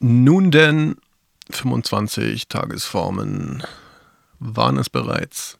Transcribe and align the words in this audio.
Nun 0.00 0.52
denn, 0.52 0.96
25 1.50 2.46
Tagesformen 2.46 3.64
waren 4.38 4.78
es 4.78 4.88
bereits. 4.88 5.58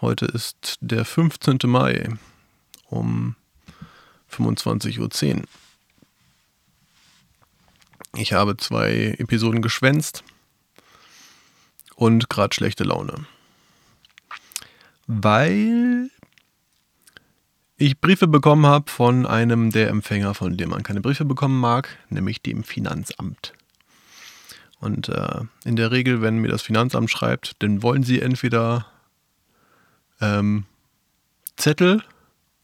Heute 0.00 0.26
ist 0.26 0.78
der 0.80 1.04
15. 1.04 1.58
Mai 1.66 2.08
um 2.86 3.36
25.10 4.32 5.36
Uhr. 5.36 5.42
Ich 8.16 8.32
habe 8.32 8.56
zwei 8.56 9.14
Episoden 9.18 9.62
geschwänzt 9.62 10.24
und 11.94 12.28
gerade 12.28 12.54
schlechte 12.54 12.82
Laune. 12.82 13.24
Weil 15.06 16.10
ich 17.78 18.00
Briefe 18.00 18.26
bekommen 18.26 18.66
habe 18.66 18.90
von 18.90 19.24
einem 19.24 19.70
der 19.70 19.88
Empfänger, 19.88 20.34
von 20.34 20.56
dem 20.56 20.70
man 20.70 20.82
keine 20.82 21.00
Briefe 21.00 21.24
bekommen 21.24 21.58
mag, 21.60 21.96
nämlich 22.10 22.42
dem 22.42 22.64
Finanzamt. 22.64 23.54
Und 24.80 25.08
äh, 25.08 25.42
in 25.64 25.76
der 25.76 25.92
Regel, 25.92 26.20
wenn 26.20 26.38
mir 26.38 26.48
das 26.48 26.62
Finanzamt 26.62 27.10
schreibt, 27.10 27.62
dann 27.62 27.82
wollen 27.82 28.02
sie 28.02 28.20
entweder 28.20 28.86
ähm, 30.20 30.66
Zettel 31.56 32.02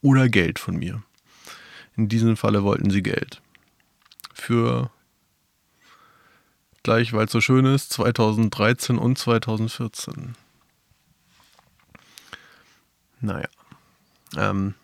oder 0.02 0.28
Geld 0.28 0.58
von 0.58 0.76
mir. 0.76 1.02
In 1.96 2.08
diesem 2.08 2.36
Falle 2.36 2.64
wollten 2.64 2.90
sie 2.90 3.02
Geld. 3.02 3.40
Für 4.32 4.90
gleich, 6.82 7.12
weil 7.12 7.26
es 7.26 7.32
so 7.32 7.40
schön 7.40 7.66
ist, 7.66 7.92
2013 7.92 8.98
und 8.98 9.16
2014. 9.16 10.34
Naja. 13.20 13.48
Ähm, 14.36 14.74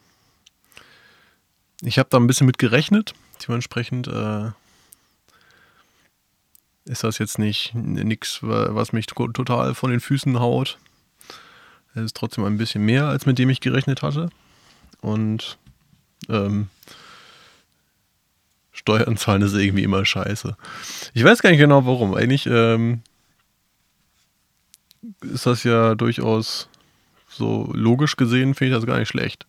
ich 1.82 1.98
habe 1.98 2.08
da 2.10 2.18
ein 2.18 2.26
bisschen 2.26 2.46
mit 2.46 2.58
gerechnet. 2.58 3.14
Dementsprechend 3.46 4.06
äh, 4.08 4.50
ist 6.84 7.04
das 7.04 7.18
jetzt 7.18 7.38
nicht 7.38 7.74
nichts, 7.74 8.38
was 8.42 8.92
mich 8.92 9.06
total 9.06 9.74
von 9.74 9.90
den 9.90 10.00
Füßen 10.00 10.38
haut. 10.40 10.78
Es 11.94 12.02
ist 12.02 12.16
trotzdem 12.16 12.44
ein 12.44 12.58
bisschen 12.58 12.84
mehr, 12.84 13.06
als 13.06 13.26
mit 13.26 13.38
dem 13.38 13.50
ich 13.50 13.60
gerechnet 13.60 14.02
hatte. 14.02 14.30
Und 15.00 15.58
ähm, 16.28 16.68
Steuern 18.72 19.16
zahlen 19.16 19.42
ist 19.42 19.54
irgendwie 19.54 19.82
immer 19.82 20.04
scheiße. 20.04 20.56
Ich 21.14 21.24
weiß 21.24 21.42
gar 21.42 21.50
nicht 21.50 21.58
genau 21.58 21.84
warum. 21.86 22.14
Eigentlich 22.14 22.46
ähm, 22.46 23.02
ist 25.20 25.46
das 25.46 25.64
ja 25.64 25.94
durchaus 25.94 26.68
so 27.28 27.70
logisch 27.74 28.16
gesehen, 28.16 28.54
finde 28.54 28.74
ich 28.74 28.80
das 28.80 28.86
gar 28.86 28.98
nicht 28.98 29.08
schlecht. 29.08 29.46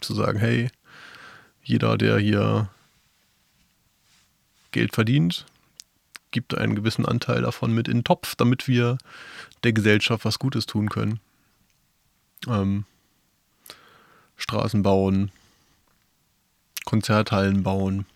Zu 0.00 0.14
sagen, 0.14 0.38
hey, 0.38 0.70
jeder, 1.62 1.96
der 1.96 2.18
hier 2.18 2.68
Geld 4.72 4.94
verdient, 4.94 5.46
gibt 6.30 6.56
einen 6.56 6.74
gewissen 6.74 7.04
Anteil 7.04 7.42
davon 7.42 7.72
mit 7.74 7.88
in 7.88 7.98
den 7.98 8.04
Topf, 8.04 8.34
damit 8.36 8.68
wir 8.68 8.98
der 9.64 9.72
Gesellschaft 9.72 10.24
was 10.24 10.38
Gutes 10.38 10.66
tun 10.66 10.88
können. 10.88 11.20
Ähm, 12.46 12.84
Straßen 14.36 14.82
bauen, 14.82 15.30
Konzerthallen 16.84 17.62
bauen. 17.62 18.06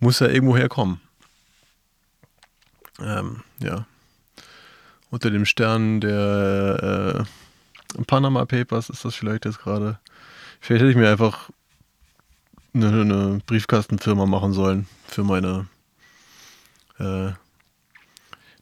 Muss 0.00 0.18
ja 0.18 0.28
irgendwo 0.28 0.56
herkommen. 0.56 1.00
Ähm, 3.00 3.42
ja. 3.60 3.86
Unter 5.10 5.30
dem 5.30 5.44
Stern 5.44 6.00
der 6.00 7.26
äh, 7.96 8.02
Panama 8.04 8.44
Papers 8.44 8.90
ist 8.90 9.04
das 9.04 9.14
vielleicht 9.14 9.44
jetzt 9.44 9.60
gerade. 9.60 9.98
Vielleicht 10.60 10.82
hätte 10.82 10.90
ich 10.90 10.96
mir 10.96 11.10
einfach 11.10 11.50
eine, 12.74 12.88
eine 12.88 13.40
Briefkastenfirma 13.46 14.26
machen 14.26 14.52
sollen 14.52 14.86
für 15.06 15.24
meine 15.24 15.66
äh, 16.98 17.32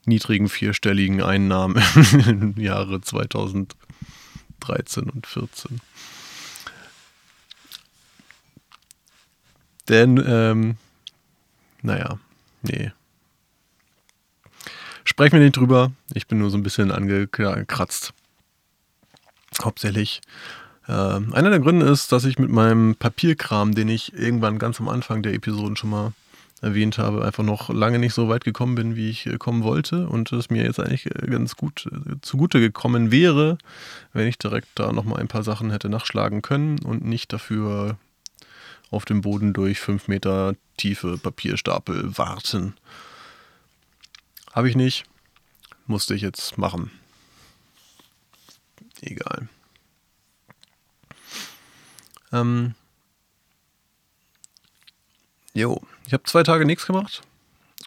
niedrigen 0.04 0.48
vierstelligen 0.48 1.22
Einnahmen 1.22 1.82
im 2.26 2.54
Jahre 2.60 3.00
2013 3.00 5.10
und 5.10 5.26
14. 5.26 5.80
Denn, 9.88 10.22
ähm, 10.26 10.76
naja, 11.82 12.18
nee. 12.62 12.92
Sprechen 15.04 15.34
wir 15.34 15.40
nicht 15.40 15.56
drüber. 15.56 15.92
Ich 16.14 16.28
bin 16.28 16.38
nur 16.38 16.50
so 16.50 16.56
ein 16.56 16.62
bisschen 16.62 16.92
angekratzt. 16.92 18.14
Hauptsächlich. 19.60 20.20
Äh, 20.88 20.92
einer 20.92 21.50
der 21.50 21.60
Gründe 21.60 21.86
ist, 21.86 22.12
dass 22.12 22.24
ich 22.24 22.38
mit 22.38 22.50
meinem 22.50 22.96
Papierkram, 22.96 23.74
den 23.74 23.88
ich 23.88 24.12
irgendwann 24.14 24.58
ganz 24.58 24.80
am 24.80 24.88
Anfang 24.88 25.22
der 25.22 25.34
Episoden 25.34 25.76
schon 25.76 25.90
mal 25.90 26.12
erwähnt 26.60 26.96
habe, 26.96 27.24
einfach 27.24 27.42
noch 27.42 27.70
lange 27.70 27.98
nicht 27.98 28.14
so 28.14 28.28
weit 28.28 28.44
gekommen 28.44 28.76
bin, 28.76 28.94
wie 28.94 29.10
ich 29.10 29.26
äh, 29.26 29.36
kommen 29.36 29.64
wollte 29.64 30.08
und 30.08 30.32
es 30.32 30.48
mir 30.48 30.62
jetzt 30.62 30.78
eigentlich 30.78 31.06
äh, 31.06 31.26
ganz 31.26 31.56
gut 31.56 31.88
zugute 32.22 32.60
gekommen 32.60 33.10
wäre, 33.10 33.58
wenn 34.12 34.28
ich 34.28 34.38
direkt 34.38 34.68
da 34.76 34.92
nochmal 34.92 35.20
ein 35.20 35.28
paar 35.28 35.42
Sachen 35.42 35.70
hätte 35.70 35.88
nachschlagen 35.88 36.40
können 36.40 36.78
und 36.78 37.04
nicht 37.04 37.32
dafür 37.32 37.98
auf 38.90 39.04
dem 39.04 39.22
Boden 39.22 39.52
durch 39.52 39.80
fünf 39.80 40.06
Meter 40.06 40.54
tiefe 40.76 41.18
Papierstapel 41.18 42.16
warten. 42.16 42.74
Habe 44.52 44.68
ich 44.68 44.76
nicht, 44.76 45.04
musste 45.86 46.14
ich 46.14 46.22
jetzt 46.22 46.58
machen. 46.58 46.90
Ähm, 52.32 52.74
jo, 55.54 55.80
ich 56.06 56.12
habe 56.12 56.24
zwei 56.24 56.42
Tage 56.42 56.64
nichts 56.64 56.86
gemacht. 56.86 57.22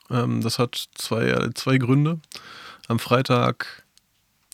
Ähm, 0.09 0.41
das 0.41 0.59
hat 0.59 0.75
zwei, 0.93 1.49
zwei 1.55 1.77
Gründe. 1.77 2.19
Am 2.87 2.99
Freitag 2.99 3.83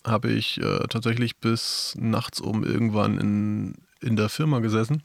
habe 0.04 0.32
ich 0.32 0.58
äh, 0.58 0.86
tatsächlich 0.88 1.36
bis 1.36 1.94
nachts 1.98 2.40
um 2.40 2.64
irgendwann 2.64 3.18
in, 3.18 3.74
in 4.00 4.16
der 4.16 4.28
Firma 4.28 4.58
gesessen, 4.60 5.02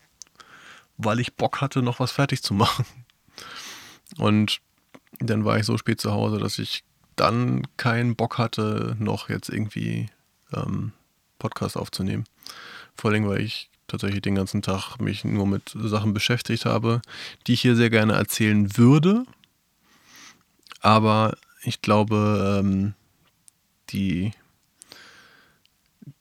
weil 0.98 1.20
ich 1.20 1.36
Bock 1.36 1.62
hatte, 1.62 1.82
noch 1.82 2.00
was 2.00 2.12
fertig 2.12 2.42
zu 2.42 2.54
machen. 2.54 2.86
Und 4.18 4.62
dann 5.20 5.46
war 5.46 5.58
ich 5.58 5.66
so 5.66 5.78
spät 5.78 6.00
zu 6.00 6.12
Hause, 6.12 6.38
dass 6.38 6.60
ich 6.60 6.84
dann 7.16 7.68
keinen 7.78 8.16
Bock 8.16 8.38
hatte, 8.38 8.96
noch 9.00 9.30
jetzt 9.30 9.50
irgendwie 9.50 10.10
ähm, 10.54 10.94
Podcast 11.40 11.76
aufzunehmen. 11.76 12.24
Vor 12.96 13.12
allem, 13.12 13.28
weil 13.28 13.42
ich 13.42 13.70
tatsächlich 13.88 14.22
den 14.22 14.36
ganzen 14.36 14.62
Tag 14.62 15.00
mich 15.00 15.24
nur 15.24 15.48
mit 15.48 15.74
Sachen 15.76 16.14
beschäftigt 16.14 16.66
habe, 16.66 17.02
die 17.46 17.54
ich 17.54 17.62
hier 17.62 17.76
sehr 17.76 17.90
gerne 17.90 18.14
erzählen 18.14 18.78
würde. 18.78 19.26
Aber 20.82 21.38
ich 21.64 21.82
glaube, 21.82 22.60
ähm, 22.60 22.94
die, 23.90 24.32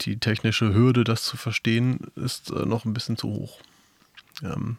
die 0.03 0.19
technische 0.19 0.72
Hürde, 0.72 1.05
das 1.05 1.25
zu 1.25 1.37
verstehen, 1.37 2.10
ist 2.16 2.50
äh, 2.50 2.65
noch 2.65 2.84
ein 2.84 2.94
bisschen 2.94 3.16
zu 3.16 3.28
hoch. 3.28 3.60
Ähm, 4.43 4.78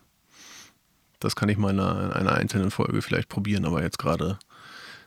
das 1.19 1.35
kann 1.35 1.49
ich 1.49 1.57
mal 1.57 1.71
in 1.71 1.79
einer, 1.79 2.03
in 2.03 2.11
einer, 2.11 2.33
einzelnen 2.33 2.71
Folge 2.71 3.01
vielleicht 3.01 3.29
probieren, 3.29 3.65
aber 3.65 3.81
jetzt 3.81 3.99
gerade 3.99 4.37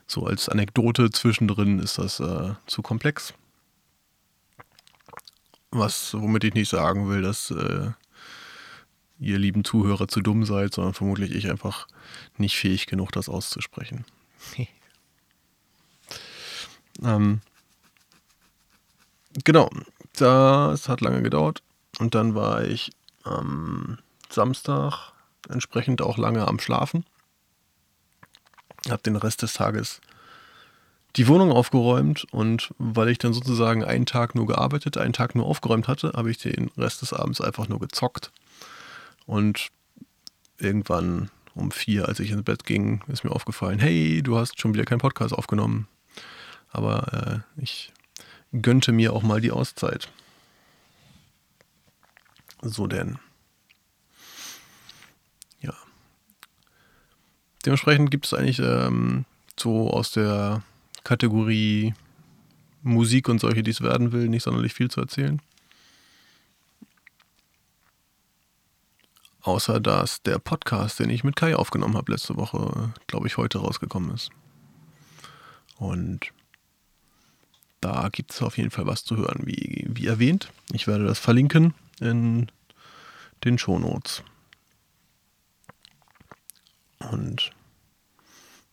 so 0.07 0.25
als 0.25 0.49
Anekdote 0.49 1.09
zwischendrin 1.09 1.79
ist 1.79 1.97
das 1.97 2.19
äh, 2.19 2.53
zu 2.65 2.81
komplex. 2.81 3.33
Was, 5.71 6.13
womit 6.13 6.43
ich 6.43 6.53
nicht 6.53 6.69
sagen 6.69 7.09
will, 7.09 7.21
dass 7.21 7.49
äh, 7.51 7.91
ihr 9.19 9.39
lieben 9.39 9.63
Zuhörer 9.63 10.07
zu 10.07 10.21
dumm 10.21 10.45
seid, 10.45 10.73
sondern 10.73 10.93
vermutlich 10.93 11.31
ich 11.31 11.49
einfach 11.49 11.87
nicht 12.37 12.57
fähig 12.57 12.87
genug, 12.87 13.11
das 13.11 13.29
auszusprechen. 13.29 14.03
ähm, 17.03 17.41
genau, 19.45 19.69
das 20.13 20.89
hat 20.89 21.01
lange 21.01 21.21
gedauert 21.21 21.63
und 21.99 22.15
dann 22.15 22.35
war 22.35 22.65
ich 22.65 22.91
am 23.23 23.99
Samstag 24.29 25.13
entsprechend 25.49 26.01
auch 26.01 26.17
lange 26.17 26.47
am 26.47 26.59
Schlafen. 26.59 27.05
Hab 28.89 29.03
den 29.03 29.15
Rest 29.15 29.41
des 29.43 29.53
Tages 29.53 30.01
die 31.15 31.27
Wohnung 31.27 31.51
aufgeräumt 31.51 32.25
und 32.31 32.73
weil 32.77 33.09
ich 33.09 33.17
dann 33.17 33.33
sozusagen 33.33 33.83
einen 33.83 34.05
Tag 34.05 34.35
nur 34.35 34.47
gearbeitet, 34.47 34.97
einen 34.97 35.13
Tag 35.13 35.35
nur 35.35 35.45
aufgeräumt 35.45 35.87
hatte, 35.87 36.13
habe 36.15 36.31
ich 36.31 36.37
den 36.37 36.71
Rest 36.77 37.01
des 37.01 37.13
Abends 37.13 37.41
einfach 37.41 37.67
nur 37.67 37.79
gezockt. 37.79 38.31
Und 39.25 39.69
irgendwann 40.57 41.29
um 41.53 41.71
vier, 41.71 42.07
als 42.07 42.19
ich 42.19 42.31
ins 42.31 42.43
Bett 42.43 42.63
ging, 42.65 43.03
ist 43.07 43.23
mir 43.23 43.31
aufgefallen, 43.31 43.79
hey, 43.79 44.21
du 44.23 44.37
hast 44.37 44.59
schon 44.59 44.73
wieder 44.73 44.85
keinen 44.85 44.99
Podcast 44.99 45.33
aufgenommen. 45.33 45.87
Aber 46.69 47.43
äh, 47.57 47.61
ich 47.61 47.91
gönnte 48.53 48.93
mir 48.93 49.13
auch 49.13 49.23
mal 49.23 49.41
die 49.41 49.51
Auszeit. 49.51 50.09
So 52.61 52.87
denn. 52.87 53.19
Ja. 55.59 55.73
Dementsprechend 57.65 58.11
gibt 58.11 58.25
es 58.25 58.33
eigentlich 58.33 58.59
ähm, 58.59 59.25
so 59.57 59.89
aus 59.89 60.11
der 60.11 60.63
Kategorie 61.03 61.93
Musik 62.83 63.29
und 63.29 63.39
solche, 63.39 63.63
die 63.63 63.71
es 63.71 63.81
werden 63.81 64.11
will, 64.11 64.27
nicht 64.27 64.43
sonderlich 64.43 64.73
viel 64.73 64.89
zu 64.89 65.01
erzählen. 65.01 65.41
Außer 69.41 69.79
dass 69.79 70.21
der 70.21 70.39
Podcast, 70.39 70.99
den 70.99 71.09
ich 71.09 71.23
mit 71.23 71.35
Kai 71.35 71.55
aufgenommen 71.55 71.97
habe 71.97 72.11
letzte 72.11 72.35
Woche, 72.35 72.93
glaube 73.07 73.27
ich, 73.27 73.37
heute 73.37 73.59
rausgekommen 73.59 74.13
ist. 74.13 74.29
Und 75.77 76.31
da 77.81 78.09
gibt 78.11 78.31
es 78.31 78.41
auf 78.43 78.57
jeden 78.57 78.69
Fall 78.69 78.85
was 78.85 79.03
zu 79.03 79.17
hören, 79.17 79.41
wie, 79.45 79.87
wie 79.89 80.05
erwähnt. 80.05 80.51
Ich 80.73 80.85
werde 80.85 81.05
das 81.05 81.17
verlinken 81.17 81.73
in 81.99 82.51
den 83.43 83.57
Shownotes. 83.57 84.23
Und 86.99 87.51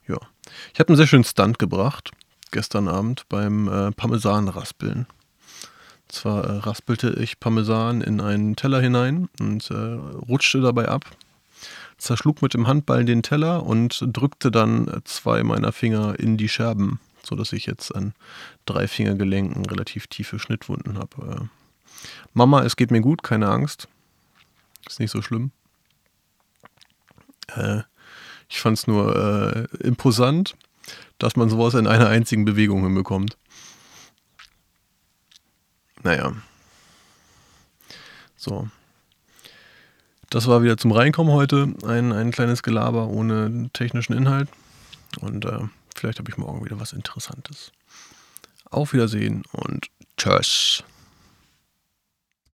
ja, 0.07 0.17
ich 0.71 0.79
habe 0.79 0.89
einen 0.89 0.97
sehr 0.97 1.07
schönen 1.07 1.23
Stunt 1.23 1.57
gebracht 1.57 2.11
gestern 2.51 2.87
Abend 2.87 3.27
beim 3.29 3.67
äh, 3.67 3.91
Parmesan-Raspeln. 3.91 5.07
Zwar 6.07 6.43
äh, 6.43 6.57
raspelte 6.57 7.11
ich 7.19 7.39
Parmesan 7.39 8.01
in 8.01 8.19
einen 8.19 8.55
Teller 8.55 8.81
hinein 8.81 9.29
und 9.39 9.69
äh, 9.69 9.73
rutschte 9.75 10.59
dabei 10.59 10.87
ab, 10.87 11.05
zerschlug 11.97 12.41
mit 12.41 12.53
dem 12.53 12.67
Handballen 12.67 13.05
den 13.05 13.23
Teller 13.23 13.65
und 13.65 14.03
drückte 14.07 14.51
dann 14.51 15.01
zwei 15.05 15.43
meiner 15.43 15.71
Finger 15.71 16.19
in 16.19 16.37
die 16.37 16.49
Scherben, 16.49 16.99
sodass 17.23 17.53
ich 17.53 17.65
jetzt 17.65 17.93
an 17.95 18.13
drei 18.65 18.87
Fingergelenken 18.87 19.65
relativ 19.65 20.07
tiefe 20.07 20.39
Schnittwunden 20.39 20.97
habe. 20.97 21.31
Äh, 21.31 21.45
Mama, 22.33 22.63
es 22.63 22.75
geht 22.75 22.91
mir 22.91 23.01
gut, 23.01 23.23
keine 23.23 23.49
Angst. 23.49 23.87
Ist 24.87 24.99
nicht 24.99 25.11
so 25.11 25.21
schlimm. 25.21 25.51
Äh, 27.55 27.81
ich 28.47 28.59
fand 28.59 28.77
es 28.79 28.87
nur 28.87 29.15
äh, 29.15 29.77
imposant, 29.85 30.55
dass 31.17 31.35
man 31.35 31.49
sowas 31.49 31.73
in 31.73 31.87
einer 31.87 32.07
einzigen 32.07 32.45
Bewegung 32.45 32.83
hinbekommt. 32.83 33.37
Naja. 36.03 36.33
So. 38.37 38.69
Das 40.29 40.47
war 40.47 40.63
wieder 40.63 40.77
zum 40.77 40.91
Reinkommen 40.91 41.33
heute. 41.33 41.73
Ein, 41.85 42.13
ein 42.13 42.31
kleines 42.31 42.63
Gelaber 42.63 43.07
ohne 43.07 43.69
technischen 43.73 44.13
Inhalt. 44.13 44.47
Und 45.19 45.45
äh, 45.45 45.59
vielleicht 45.95 46.19
habe 46.19 46.29
ich 46.29 46.37
morgen 46.37 46.63
wieder 46.63 46.79
was 46.79 46.93
Interessantes. 46.93 47.71
Auf 48.69 48.93
Wiedersehen 48.93 49.43
und 49.51 49.87
tschüss. 50.17 50.83